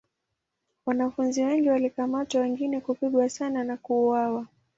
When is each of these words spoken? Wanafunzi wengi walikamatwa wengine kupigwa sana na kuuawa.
Wanafunzi 0.85 1.43
wengi 1.43 1.69
walikamatwa 1.69 2.41
wengine 2.41 2.81
kupigwa 2.81 3.29
sana 3.29 3.63
na 3.63 3.77
kuuawa. 3.77 4.47